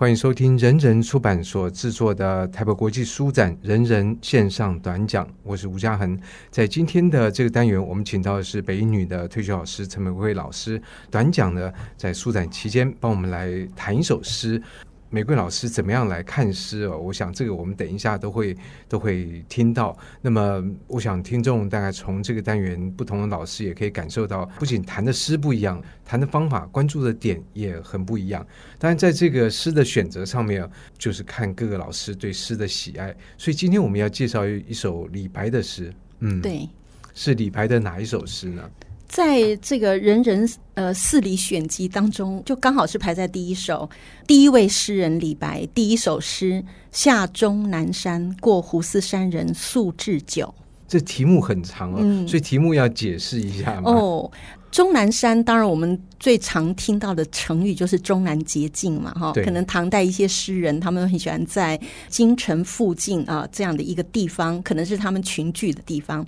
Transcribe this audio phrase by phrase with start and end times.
[0.00, 6.18] 欢迎收听人人出版所制作的台北国际书展人人线上短讲，我是吴嘉恒。
[6.50, 14.62] 在今天的这个单元，我们请到的是北一女的退休老师陈美惠老师，短讲呢，在书展期间帮我们来谈一首诗。
[15.10, 16.96] 美桂老师怎么样来看诗哦？
[16.96, 18.56] 我想这个我们等一下都会
[18.88, 19.96] 都会听到。
[20.22, 28.46] 那么，我想听众大概从这个单元不同的老师也可以感受到，不仅谈的诗不一样，谈的方法、关注的点也很不一样。
[28.78, 30.64] 当然，在这个诗的选择上面，
[30.96, 33.12] 就是看各个老师对诗的喜爱。
[33.36, 35.92] 所以今天我们要介绍一首李白的诗。
[36.20, 36.68] 嗯，对，
[37.14, 38.62] 是李白的哪一首诗呢？
[39.10, 43.90] 在这个人人呃四礼选集当中，就刚好是排在第一首。
[44.24, 50.54] 第一位诗人李白第一首诗：下终南山，过斛斯山人宿置酒。
[50.86, 53.90] 这题目很长哦，嗯、所以题目要解释一下嘛。
[53.90, 54.30] 哦，
[54.70, 59.44] 终南山，当然我们最常听到的成语就是终南捷径嘛，哈对。
[59.44, 66.24] 可能唐代一些诗人，他们很喜欢在京城附近啊这样的一个地方，可能是他们群聚的地方。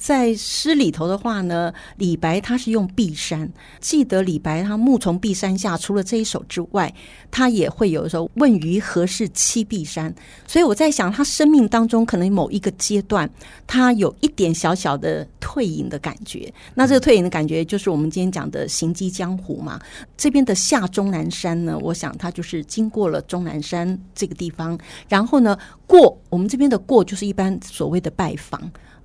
[0.00, 3.52] 在诗里头的话呢，李白他是用碧山。
[3.80, 6.92] 记得李白他暮从碧山下，除了这一首之外，
[7.30, 10.12] 他也会有时候问于何事栖碧山。
[10.46, 13.28] 所以我在想，他生命当中可能某一个阶段，
[13.66, 16.50] 他有一点小小的退隐的感觉。
[16.74, 19.78] 那这个退隐的感觉，就是我们今天讲的行迹江湖嘛。
[20.16, 24.78] 这边的下终南山呢，我想他就是经过了终南山这个地方，
[25.10, 28.58] 然后呢，过我们这边的过，就是一般所谓的拜访。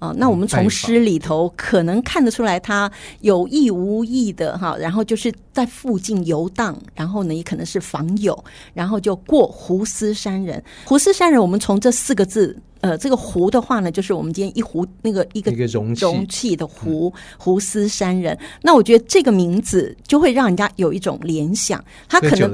[0.05, 8.37] 啊，那我们从诗里头可能看得出来，他有意无意的哈，然后就是在附近游荡，然后呢也可能是访友，
[8.73, 10.63] 然后就过胡思山人。
[10.83, 12.57] 胡思山人，我们从这四个字。
[12.85, 18.37] 呃，这个斛的话呢，就是我们今天一壶那个一个容器的壶，胡思山人。
[18.61, 22.47] 那我觉得这个名字就会让人家有一种联想，他可能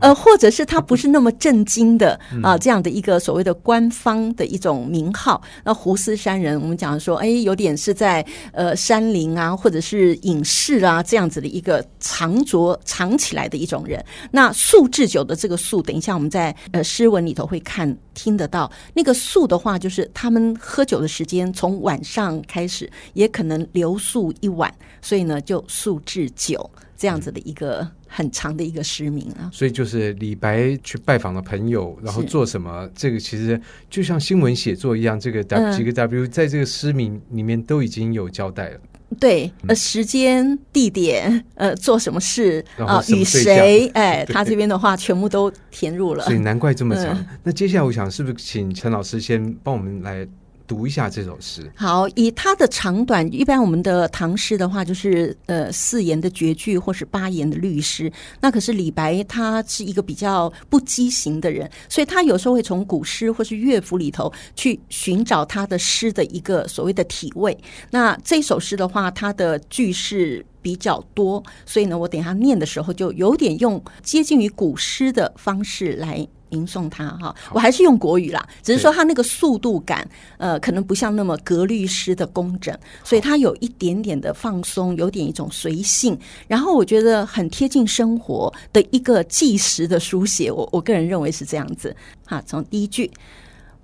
[0.00, 5.40] 呃，或者是他不是那么震惊的 啊、呃，这样的一个所谓的官方的一种名号。
[5.62, 14.04] 那胡思山人，我们讲说，哎，有点是在呃山林啊，或者是隐士啊这样子的一个藏着藏起来的一种人。
[14.32, 19.78] 那宿置酒的这个素，等一下我们在呃诗文里头会看听得到那个宿的话。
[19.78, 29.48] 就是他们喝酒的时间从晚上开始，也可能留宿一晚，所以呢就宿至酒这样子的一个很长的一个诗名啊。
[29.52, 32.90] 所以就是李白去拜访了朋友，然后做什么？
[32.92, 38.80] 这个其实就像新闻写作一样，这个 W 几个 W 在这个诗名里面都已经有交代了。
[39.18, 43.02] 对，呃，时间、地点，呃，做什么事啊？
[43.08, 43.88] 与谁？
[43.94, 47.06] 哎， 他这边的话全部都填入了，所以难怪这么长。
[47.06, 50.26] 嗯、那接下来，我想是不是请陈老师先帮我们来。
[50.68, 51.68] 读一下这首诗。
[51.74, 58.12] 好，以它的长短，一般我们的唐诗的话，就是呃四言的绝句或是八言的律诗。
[58.40, 67.56] 那可是李白他是一个比较不畸形的人，所以他有时候会从古诗或是乐府里头去寻找他的诗的一个所谓的体味。
[67.90, 76.28] 那这首诗的话，它的句式比较多，所以呢，我等一下念的时候就有点用接近于古诗的方式来。
[76.50, 91.94] 吟诵它哈，我还是用国语啦，只是说它那个速度感，呃，可能不像那么格律诗的工整，所以它有一点点的放松，有点一种随性，然后我觉得很贴近生活的一个纪实的书写，我我个人认为是这样子。
[92.24, 93.10] 哈，从第一句，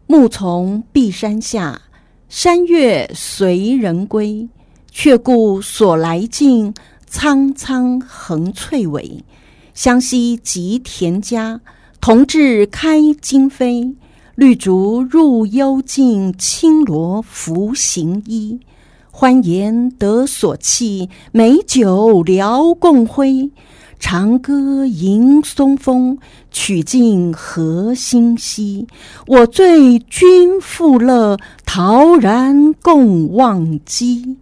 [0.06, 1.80] 暮从碧山下，
[2.28, 4.48] 山月随人归，
[4.90, 6.74] 却顾所来径，
[7.06, 9.24] 苍苍横翠尾，
[9.72, 11.60] 相惜及田家。
[12.06, 13.94] 同治开荆扉，
[14.34, 18.60] 绿竹入幽径，青罗拂行衣。
[19.10, 23.50] 欢颜得所憩，美酒聊共挥。
[23.98, 26.18] 长歌迎松风，
[26.50, 28.86] 曲尽何心兮。
[29.26, 34.36] 我醉君复乐，陶然共忘机。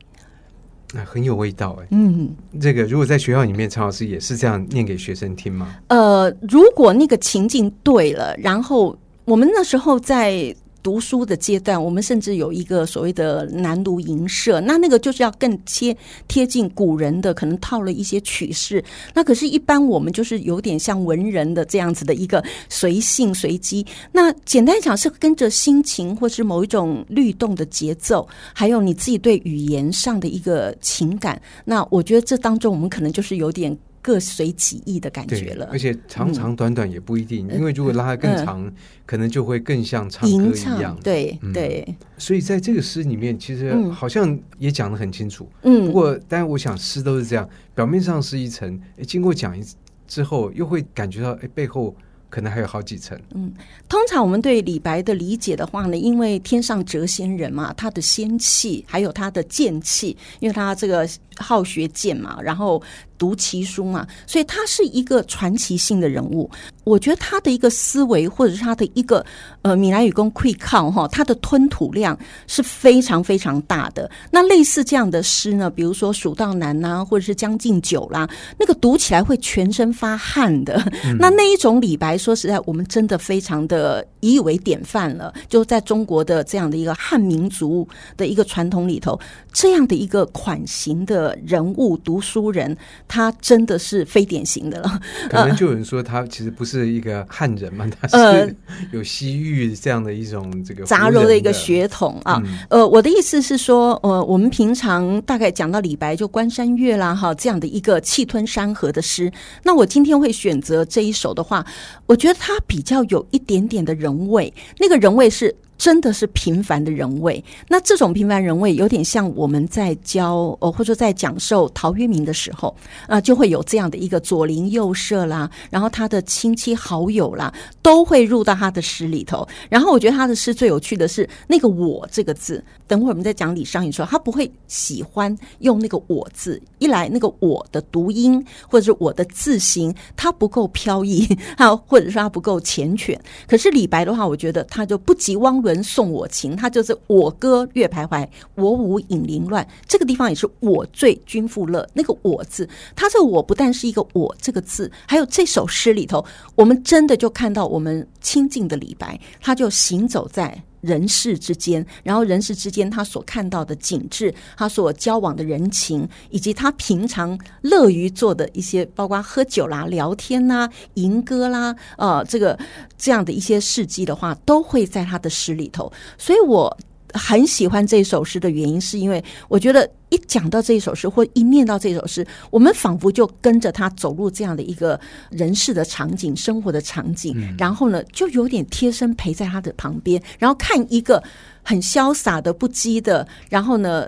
[0.93, 5.75] 那很有味道哎，嗯，这个如果在学校里面，陈老师也是这样念给学生听吗？
[5.89, 10.55] 呃，如果那个情境对了，然后我们那时候在。
[10.83, 15.97] 读书的阶段，我们甚至有一个所谓的南炉吟社，那那个就是要更贴
[16.27, 18.83] 贴近古人的，可能套了一些曲式。
[19.15, 23.87] 那可是，一般我们就是有点像文人的这样子的一个随性随机。
[24.11, 31.41] 那简单讲是跟着心情，或是某一种律动的节奏，还有你自己对语言上的一个情感。
[31.65, 33.77] 那我觉得这当中，我们可能就是有点。
[34.03, 38.75] 各随己意的感觉了，而且长长短短也不一定，嗯、因为如果拉得更长，嗯、
[39.07, 40.99] 可能就会更像唱歌一样。
[41.05, 45.49] 对对、嗯，所以在这个诗里面，其实好像也讲得很清楚。
[45.63, 49.65] 嗯，不过当然，我想诗都是这样，表面上是一层，哎，经过讲一
[50.09, 51.95] 之后，又会感觉到，哎，背后
[52.29, 53.17] 可能还有好几层。
[53.35, 53.53] 嗯，
[53.89, 62.83] 通常我们对李白的理解的话呢，因为天上谪仙人嘛，他的仙气还有他的剑气，因为他这个好学剑嘛，然后。
[63.23, 66.51] 读奇书嘛，所以他是一个传奇性的人物。
[66.83, 69.25] 我觉得他的一个思维，或者是他的一个
[69.63, 74.11] 呃，闽南语讲气口哈，他的吞吐量是非常非常大的。
[74.33, 78.29] 那类似这样的诗呢，比如说《蜀道难》呐，或者是《将进酒》啦，
[78.59, 80.83] 那个读起来会全身发汗的。
[81.05, 85.33] 嗯、那那一种李白，说实在，我们真的非常的以为典范了。
[85.49, 89.17] 就在中国的这样的一个汉民族的一个传统里头，
[89.53, 92.77] 这样的一个款型的人物，读书人。
[93.13, 98.57] 他真的是非典型的了，可能就有人说他其实不是一个汉人嘛，他是
[98.91, 102.43] 有西域这样的一种这个杂糅的一个血统啊。
[102.71, 109.31] 呃，我的意思是说，呃，我们平常大概讲到李白就《关山月》啦，哈，这样的一个气吞山河的诗。
[109.63, 111.63] 那我今天会选择这一首的话，
[112.07, 115.55] 我觉得它比较有一点点的人味，那个人味是。
[115.83, 122.73] 真的是平凡的人味，那这种平凡人味有点像我们在教呃，或者在讲授陶渊明的时候
[123.09, 127.53] 啊、就会有这样的一个左邻右舍啦，然后他的亲戚好友啦，
[127.83, 129.45] 都会入到他的诗里头。
[129.69, 132.63] 然后我觉得他的诗最有趣的是那个“我”这个字。
[132.87, 141.27] 等会儿我们再讲李商隐说，他不会喜欢用那个“我”字，一来那个“我”的读音或者是我的字形，它不够飘逸，
[141.59, 143.19] 哈， 或者说它不够缱绻。
[143.49, 145.72] 可是李白的话，我觉得他就不及汪伦。
[145.73, 149.67] 人送我情，他就是我歌月徘徊，我舞影零乱。
[149.87, 151.89] 这个地方也是我醉君复乐。
[151.95, 156.25] 那个“我”字，他这个“我”不但是一个“我”这个字，还有这首诗里头，
[156.55, 172.59] 我们真的就看到我们亲近的李白，他就行走在人世之间，然后人世之间他所看到的景致，他所交往的人情，以及他平常乐于做的一些，包括喝酒啦、聊天啦、吟歌啦，呃，这个
[172.99, 175.91] 这样的一些事迹的话，都会在他的诗里头。
[176.19, 176.77] 所以我
[177.15, 179.91] 很喜欢这首诗的原因，是因为我觉得。
[180.13, 185.01] 一讲到这一首诗，或一念到这首诗，我们仿佛就跟着他走入这样的一个
[185.31, 191.23] 人世的场景、生活的场景，嗯、然后呢，就有点贴身陪在他的旁边，然后看一个
[191.63, 194.07] 很潇洒的、不羁的，然后呢，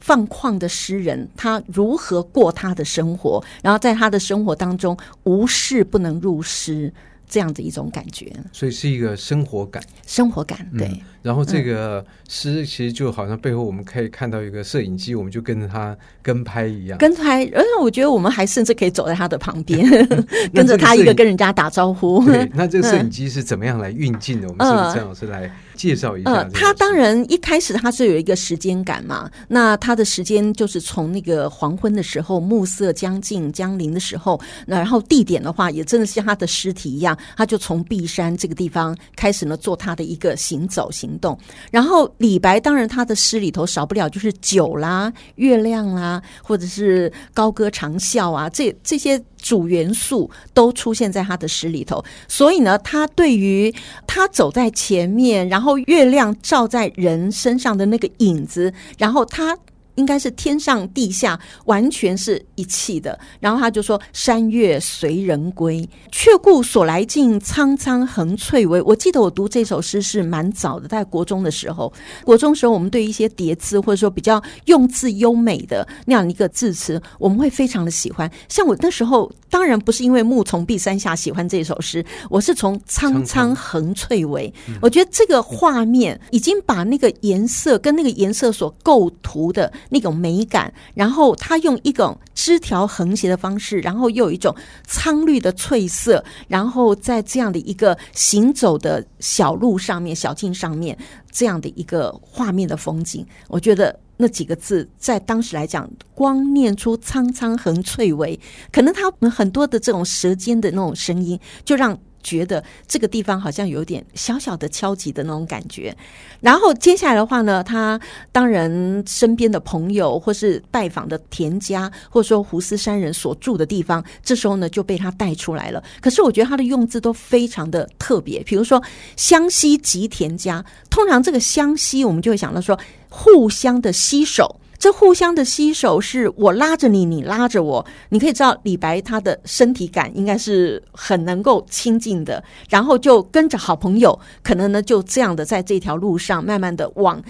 [0.00, 6.92] 放旷的诗人，他如何过他的生活，然后在他的生活当中，无事不能入诗。
[7.28, 10.88] 这样的一种感觉，所以是一个生活感，生活感对。
[10.88, 17.44] 嗯、然后这个诗其实就好像背后我们可以看到一个摄影机，我们就跟着他跟拍一样，跟拍。
[17.54, 19.86] 而且我觉得我们还甚至可以走在他的旁边，
[20.54, 22.24] 跟着他一个跟人家打招呼。
[22.24, 24.46] 对，那这个摄影机是怎么样来运镜的？
[24.46, 25.50] 嗯、我们是不是郑老师来？
[25.78, 41.38] 介绍一下，呃，他当然一开始他是有一个时间感嘛，那他的时间就是从那个黄昏的时候，暮色将近将临的时候，那然后地点的话也真的像他的尸体一样，他就从碧山这个地方开始呢做他的一个行走行动。
[41.70, 49.22] 然后李白当然他的诗里头少不了就是酒啦、月亮啦，或者是高歌长啸啊，这这些。
[49.40, 53.72] 主元素都出现在他的诗里头，所以呢，他对于
[54.04, 59.58] 他走在前面，然后月亮照在人身上的那个影子，然后他。
[59.98, 71.92] 应该是天上地下完全是一气的，然后他就说：“山月随人归，却顾所来径，苍苍横翠微。”我记得我读这首诗是蛮早的，在国中的时候。
[72.24, 78.30] 国中时候，我们对一些叠字或者说比较用字优美的那样一个字词，我们会非常的喜欢。
[78.48, 84.52] 像我那时候，当然不是因为暮从碧山下喜欢这首诗，我是从苍苍横翠微。
[84.80, 89.72] 我觉得这个画面已经把那个颜色跟那个颜色所构图的。
[89.90, 94.54] 那种美感，然后他用一种枝条横斜的方式，然后又有一种
[94.86, 100.96] 苍绿的翠色，然后在这样的一个行走的小路上面、小径上面，
[101.30, 108.38] 这样的一个画面的风景，我觉得那几个字在当时来讲，光念出“苍苍横翠微”，
[108.72, 111.98] 可能他们很多的这种舌尖的那种声音，就让。
[112.22, 115.96] 觉得这个地方好像有点小小的敲击的那种感觉，
[116.40, 118.00] 然后接下来的话呢，他
[118.32, 125.82] 当然身边的朋友或是拜访的田家，或者说胡思山人所住的地方，这时候呢就被他带出来了。
[126.00, 128.82] 可是我觉得他的用字都非常的特别，比如说
[129.16, 134.60] “相携及田家”，通常这个“相携”我们就会想到说互相的携手。
[134.78, 137.84] 这互相的吸手，是我拉着你，你拉着我。
[138.10, 147.20] 你可以知道，李白他的身体感应该是很能够亲近的，然后就跟着好朋友，可能呢就这样的在这条路上，慢慢的往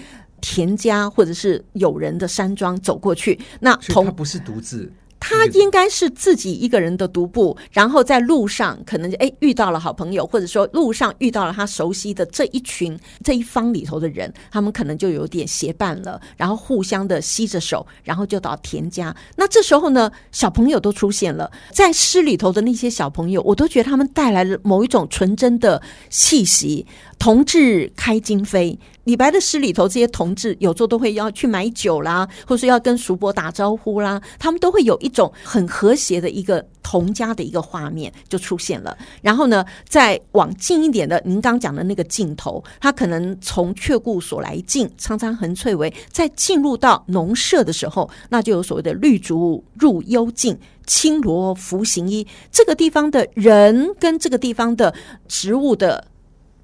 [0.41, 3.39] 田家或者是友人的山庄走过去。
[3.59, 4.91] 那同他不是独自。
[5.29, 19.15] 他应该是自己一个人的独步，然后在路上可能哎遇到了好朋友，或者说路上遇到了他熟悉的这一群这一方里头的人，他们可能就有点结伴了，然后互相的吸着手，然后就到田家。
[19.35, 26.87] 那这时候呢，小朋友都出现了，在诗里头的那些小朋友，我都觉得他们带来了某一种纯真的气息。
[27.19, 38.95] 同志开金飞，李白的诗里头，这些同志有时候都会要去买酒啦，或是要跟叔伯打招呼啦，他们都会有一种很和谐的一个同家的一个画面就出现了。
[39.23, 52.27] 然后呢，再往近一点的，您刚讲的那个尽头，他可能从却顾所来径，苍苍横翠微，在进入到农舍的时候，那就有所谓的绿竹入幽径，青萝拂行衣。
[52.51, 54.93] 这个地方的人跟这个地方的
[55.27, 56.05] 植物的。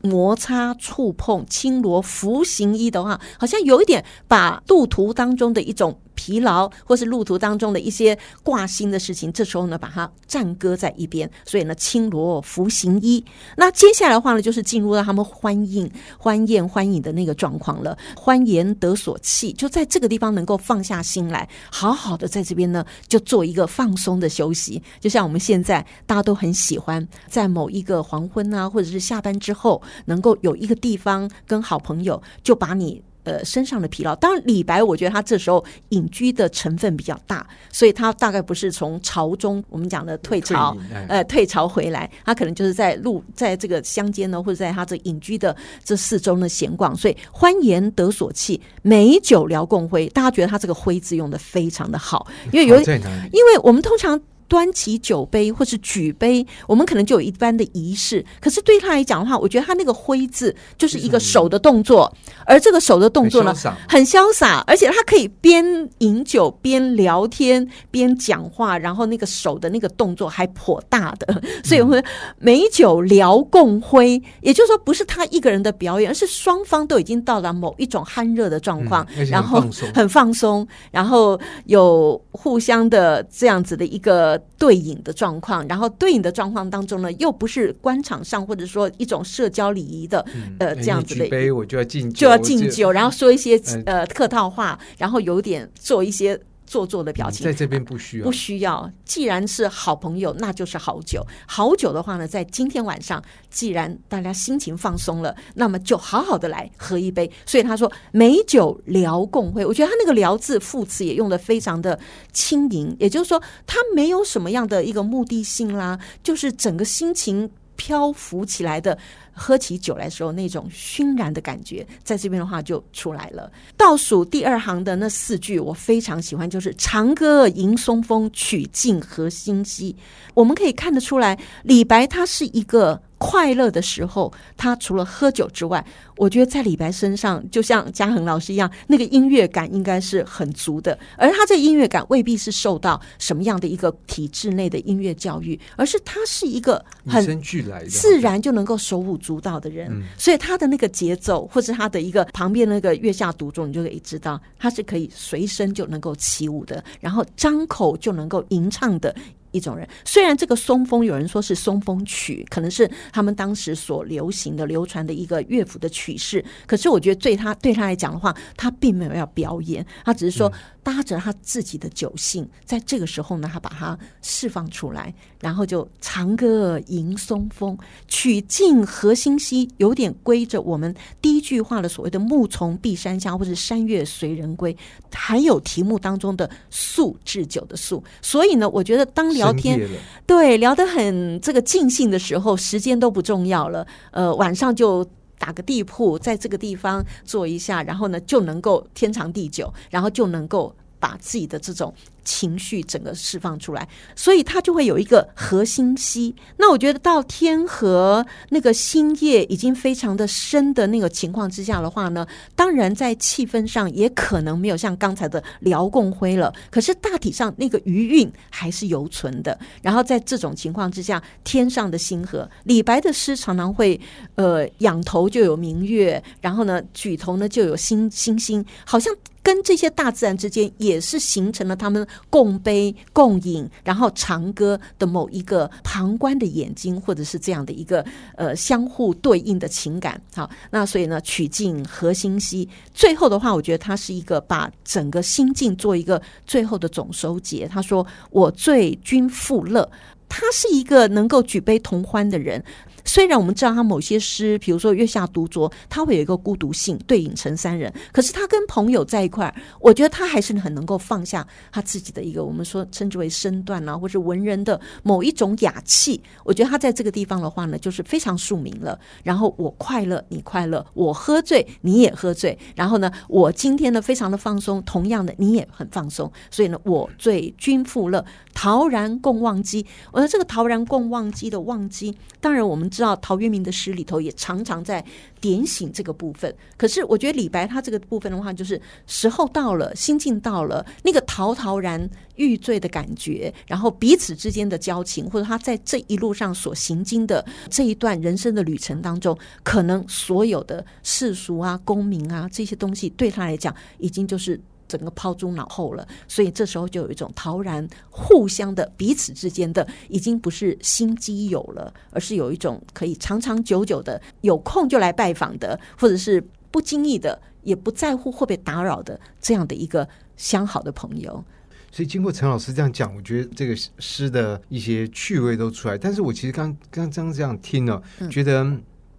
[0.01, 5.99] 摩擦触碰，轻罗浮行衣的话，好像有一点把路途当中的一种。
[6.15, 11.29] 疲劳，或是路途当中的一些挂心的事情，这时候呢，把它暂搁在一边。
[11.45, 13.23] 所以呢，青罗拂行衣。
[13.57, 17.97] 那接下来的话呢，就是进入到他们欢迎、欢宴、欢饮的那个状况了。
[18.15, 24.81] 欢颜得所憩，就在这个地方能够放下心来，好好的在这边呢，就做一个放松的休息。
[24.99, 33.03] 就像我们现在大家都很喜欢，在某一个黄昏啊，或者是下班之后，能够有一个地方跟好朋友，就把你。
[33.25, 34.15] 呃，身上的疲劳。
[34.15, 40.77] 当然，李白我觉得他这时候隐居的成分比较大，所以他大概不是从朝中我们讲的退朝，
[41.09, 45.53] 呃，退朝回来，他可能就是在路，在这个乡间呢，或者在他这隐居的
[45.83, 46.95] 这四周呢闲逛。
[46.95, 50.07] 所以欢颜得所憩，美酒聊共挥。
[50.09, 54.21] 大家觉得他这个“挥”字用的非常的好，因为有，因为我们通常。
[54.47, 58.23] 端起酒杯或是举杯，我们可能就有一般的仪式。
[58.39, 62.11] 可是对他来讲的话，我觉得他那个挥字就是一个手的动作，
[62.45, 63.53] 而这个手的动作呢，
[63.89, 71.41] 很潇洒，而且他可以边饮酒边聊天边讲话，然后那个手的那个动作还颇大的。
[71.63, 72.03] 所以我们
[72.37, 84.34] 美酒聊共挥，也就是说不是他一个人的表演，而是双方都已经到了某一种酣热的状况，然后很放松，然后有互相的这样子的一个。
[84.57, 96.39] 对饮的状况，然后对饮的状况当中呢，又不是官场上或者说一种社交礼仪的、嗯、呃这样子的，杯我就要敬酒就要敬酒，然后说一些呃客套话，然后有点做一些。
[96.75, 98.91] 做作的表情，在这边不需要，不需要。
[99.05, 101.25] 既然是好朋友，那就是好酒。
[101.47, 107.31] 好酒的话呢，在今天晚上，既然大家心情放松了，那么就好好的来喝一杯。
[107.45, 111.97] 所以他说“美酒聊共会”，我觉得他那个“聊”字副词也用的非常的
[112.33, 118.97] 轻盈，也就是说，他没有什么样的一个目的性啦，就是整个心情漂浮起来的。
[119.35, 123.51] 喝起酒来的时候，那种熏然的感觉，在这边的话就出来了。
[123.75, 129.95] 倒数第二行的那四句，我非常喜欢，就是“长歌迎松风，曲尽和星稀”。
[130.33, 133.01] 我们可以看得出来，李白他是一个。
[133.17, 135.83] 快乐的时候，他除了喝酒之外，
[136.17, 140.97] 我觉得在李白身上，就像嘉恒老师一样，那个音乐感应该是很足的。
[141.17, 147.41] 而他这音乐感未必是受到什么样的一个体制内的音乐教育，而是他是一个很
[147.87, 150.03] 自然就能够手舞足蹈的人。
[150.17, 159.15] 所以他的那个节奏，或是他的一个旁边那个月下独奏，你就可以知道他是可以随身就能够起舞的，然后张口就能够吟唱的。
[159.55, 170.51] 一种人，虽然这个松风有人说是松风曲，可能是他们当时所流行的、流传的一个乐府的曲式，可是我觉得对他对他来讲的话，他并没有要表演，他只是说。
[170.85, 175.11] 搭着他自己的酒兴，在这个时候呢，他把它释放出来，
[175.41, 177.75] 然后就长歌迎松风，
[178.07, 184.77] 曲尽和星稀，有点归着我们第一句话的所谓的“暮从碧山下”或者“山月随人归”，
[185.11, 188.03] 还有题目当中的“宿”置酒的“宿”。
[188.21, 189.89] 所以呢，我觉得当聊天
[190.27, 193.87] 对聊得很这个尽兴的时候，时间都不重要了。
[194.11, 195.03] 呃，晚上就。
[195.37, 201.93] 打个地铺，在这个地方坐一下，然后呢，就能够天长地久，然后就能够把自己的这种。
[202.25, 206.35] 情绪整个释放出来，所以他就会有一个和星稀。
[206.57, 219.57] 那我觉得到天河那个星夜已经非常的深的那个情况之下的话呢，当然在气氛上也可能没有像刚才的聊共辉了，可是大体上那个余韵还是犹存的。
[219.81, 223.99] 然后在这种情况之下，天上的星河，李白的诗常常会
[224.35, 229.13] 呃仰头就有明月，然后呢举头呢就有星星星，好像
[229.43, 232.05] 跟这些大自然之间也是形成了他们。
[232.29, 238.05] 共悲共饮，然后长歌的某一个旁观的眼睛，或者是这样的一个
[238.35, 240.21] 呃相互对应的情感。
[240.33, 242.67] 好，那所以呢，曲尽何心兮。
[242.93, 247.67] 最后的话，我觉得他是一个把整个心境做一个最后的总收结。
[247.67, 249.89] 他说：“我醉君复乐。”
[250.27, 252.63] 他是一个能够举杯同欢的人。
[253.05, 257.93] 虽然我们知道他某些诗，比如说《月下独酌》，他会有一个孤独性，对影成三人。
[258.11, 266.19] 可是他跟朋友在一块儿，我觉得他还是很能够放下他自己的一个我们说称之为身段啊，或是文人的某一种雅气。
[266.43, 268.99] 我觉得他在这个地方的话呢，就是非常庶民了。
[269.23, 272.57] 然后我快乐，你快乐；我喝醉，你也喝醉。
[272.75, 276.31] 然后呢，我今天呢非常的放松，同样的你也很放松。
[276.49, 279.85] 所以呢，我醉君复乐，陶然共忘机。
[280.11, 282.89] 我说这个陶然共忘机的忘机，当然我们。
[282.95, 285.03] 知道陶渊明的诗里头也常常在
[285.41, 304.59] 点醒这个部分，可是我觉得李白他这个部分的话，就是时候到了，心境到了，那个陶陶然欲醉的感觉，然后彼此之间的交情，或者他在这一路上所行经的这一段人生的旅程当中，可能所有的世俗啊、功名啊这些东西，对他来讲已经就是。
[304.87, 321.43] 整个抛诸脑后了，所以这时候就有一种陶然互相的彼此之间的，已经不是心机友了，而是有一种可以长长久久的，有空就来拜访的，或者是不经意的，也不在乎会被打扰的这样的一个相好的朋友。
[321.91, 325.97] 所以经过陈老师这样讲，我觉得这个诗的一些趣味都出来。
[325.97, 328.69] 但是我其实刚刚刚这样听了，嗯、觉得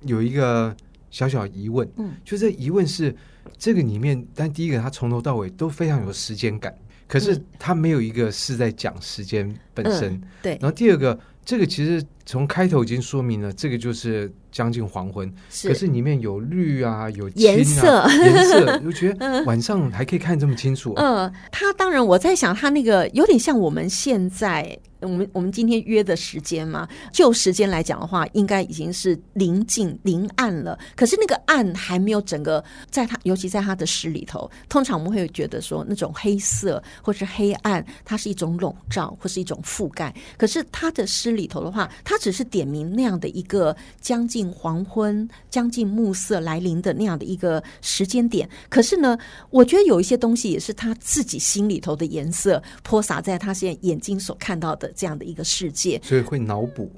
[0.03, 0.77] 有一个
[1.17, 3.17] 小小疑问，嗯，就这疑问是。
[3.57, 10.13] 这个里面，但第一个，他从头到尾都非常有时间感，可是他没有一个是在讲时间本身。
[10.13, 10.59] 嗯、对。
[10.61, 15.69] 然后第二个，这个其实从开头已经说明了，这个就是将近黄昏，是。
[15.69, 21.03] 可是里面有绿啊，有啊，颜色，颜色，我觉得 晚上还可以看这么清楚、啊。
[21.03, 24.79] 嗯，他当然我在想，他那个有点像我们现在。
[25.01, 30.77] 我们我们今天约的时间嘛，就时间来讲的话，应该已经是临近临暗了。
[30.97, 40.13] 可是那个暗还没有整个在他，尤其在他的诗里头，通常我们会觉得说那种黑色或是黑暗，它是一种笼罩或是一种覆盖。
[40.39, 48.49] 可是他的诗里头的话，他只是点明那样的一个将近黄昏、将近暮色来临的那样的一个时间点。
[48.69, 49.17] 可是呢，
[49.51, 54.87] 我觉得有一些东西也是他自己心里头的颜色泼洒在他现在眼睛所看到的。
[54.97, 56.91] 这样的一个世界， 所以会脑补，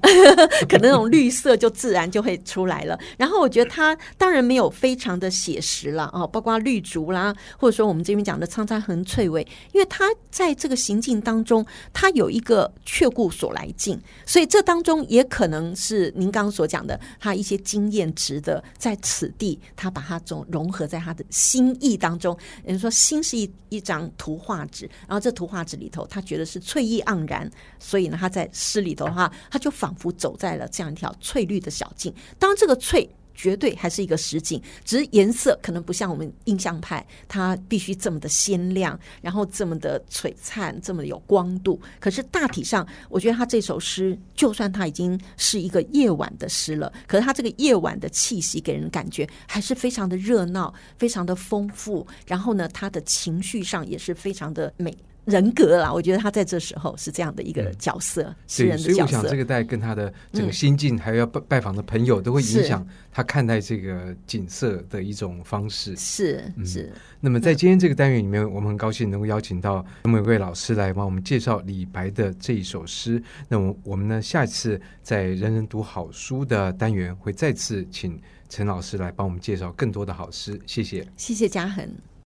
[0.69, 2.97] 可能那种绿色就自然就会出来了。
[3.17, 22.37] 然后我觉得他当然没有非常的写实了啊，包括绿竹啦，或者说我们这边讲的苍苍横翠微，因为他在这个行进当中，他有一个却顾所来径，所以这当中也可能是您刚刚所讲的，他一些经验值得在此地，他把它总融合在他的心意当中。
[22.63, 27.49] 人说心是一一张图画纸，然后这图画纸里头，他觉得是翠意盎然。
[27.79, 32.13] 所以呢，他在诗里头哈，他就仿佛走在了这样一条翠绿的小径。
[32.37, 41.79] 当这个翠绝对还是一个实景，只是颜色可能不像我们印象派，它必须这么的鲜亮，然后这么的璀璨，这么有光度。
[42.01, 52.05] 可是大体上，我觉得他这首诗，就算他已经是一个夜晚的诗了，可是他这个夜晚的气息给人感觉还是非常的热闹，非常的丰富。
[52.27, 54.93] 然后呢，他的情绪上也是非常的美。
[55.29, 58.93] 人格啦，我觉得他在这时候是这样的一个角色，嗯、诗人的角色。
[58.93, 65.95] 所以我想，这个带跟他的整个心境，还有要拜拜访的朋友，都会影响他看待这个景色的一种方式。
[65.95, 66.91] 是是。
[67.19, 73.21] 那么在今天这个单元里面，我们很高兴能够邀请到陈美桂老师来帮我们介绍李白的这一首诗。
[73.47, 80.59] 那么我们呢，下一次在人人读好书的单元会再次请陈老师来帮我们介绍更多的好诗。
[80.65, 81.87] 谢谢，谢谢嘉恒。